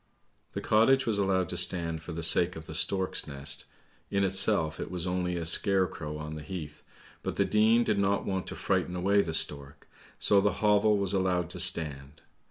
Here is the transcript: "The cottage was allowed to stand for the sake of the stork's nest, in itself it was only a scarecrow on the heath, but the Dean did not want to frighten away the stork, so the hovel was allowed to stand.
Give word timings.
"The 0.53 0.61
cottage 0.61 1.05
was 1.05 1.19
allowed 1.19 1.47
to 1.49 1.57
stand 1.57 2.01
for 2.01 2.11
the 2.11 2.23
sake 2.23 2.55
of 2.55 2.65
the 2.65 2.73
stork's 2.73 3.27
nest, 3.27 3.65
in 4.09 4.23
itself 4.23 4.79
it 4.79 4.89
was 4.89 5.05
only 5.05 5.35
a 5.35 5.45
scarecrow 5.45 6.17
on 6.17 6.33
the 6.33 6.41
heath, 6.41 6.81
but 7.21 7.35
the 7.35 7.45
Dean 7.45 7.83
did 7.83 7.99
not 7.99 8.25
want 8.25 8.47
to 8.47 8.55
frighten 8.55 8.95
away 8.95 9.21
the 9.21 9.35
stork, 9.35 9.87
so 10.17 10.41
the 10.41 10.53
hovel 10.53 10.97
was 10.97 11.13
allowed 11.13 11.51
to 11.51 11.59
stand. 11.59 12.23